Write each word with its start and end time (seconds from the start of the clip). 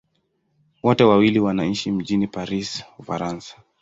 Wote 0.83 1.03
wawili 1.03 1.39
wanaishi 1.39 1.91
mjini 1.91 2.27
Paris, 2.27 2.83
Ufaransa. 2.99 3.55